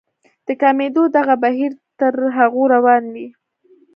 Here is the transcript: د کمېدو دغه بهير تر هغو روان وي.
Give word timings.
د 0.47 0.49
کمېدو 0.61 1.03
دغه 1.17 1.35
بهير 1.43 1.71
تر 1.99 2.13
هغو 2.37 2.63
روان 2.75 3.03
وي. 3.13 3.27